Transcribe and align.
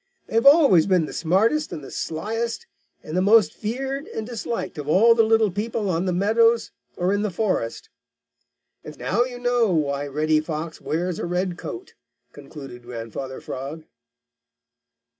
They 0.25 0.33
have 0.33 0.47
always 0.47 0.87
been 0.87 1.05
the 1.05 1.13
smartest 1.13 1.71
and 1.71 1.83
the 1.83 1.91
sliest 1.91 2.65
and 3.03 3.15
the 3.15 3.21
most 3.21 3.53
feared 3.53 4.07
and 4.07 4.25
disliked 4.25 4.79
of 4.79 4.87
all 4.87 5.13
the 5.13 5.21
little 5.21 5.51
people 5.51 5.91
on 5.91 6.05
the 6.07 6.11
meadows 6.11 6.71
or 6.97 7.13
in 7.13 7.21
the 7.21 7.29
forest. 7.29 7.87
And 8.83 8.97
now 8.97 9.25
you 9.25 9.37
know 9.37 9.71
why 9.71 10.07
Reddy 10.07 10.39
Fox 10.39 10.81
wears 10.81 11.19
a 11.19 11.27
red 11.27 11.55
coat," 11.55 11.93
concluded 12.33 12.81
Grandfather 12.81 13.39
Frog. 13.39 13.83